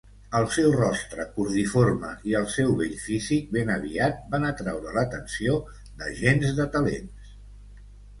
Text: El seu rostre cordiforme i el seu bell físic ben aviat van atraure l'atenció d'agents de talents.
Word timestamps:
El 0.37 0.45
seu 0.53 0.67
rostre 0.75 1.25
cordiforme 1.33 2.13
i 2.29 2.33
el 2.39 2.47
seu 2.53 2.71
bell 2.79 2.95
físic 3.01 3.51
ben 3.57 3.69
aviat 3.73 4.23
van 4.31 4.47
atraure 4.47 4.95
l'atenció 4.95 5.53
d'agents 6.01 6.55
de 6.61 6.67
talents. 6.79 7.29